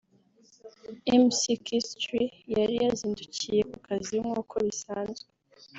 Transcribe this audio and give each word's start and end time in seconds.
Mckinstry 1.17 2.23
yari 2.57 2.73
yazindukiye 2.83 3.61
ku 3.71 3.77
kazi 3.85 4.13
nk’uko 4.23 4.53
bisanzwe 4.65 5.27